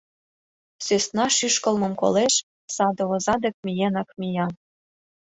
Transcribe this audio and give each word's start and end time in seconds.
Сӧсна 0.85 1.25
шӱшкылмым 1.37 1.93
колеш— 2.01 2.33
саде 2.75 3.03
оза 3.13 3.35
дек 3.43 3.55
миенак 3.65 4.09
мия. 4.19 4.47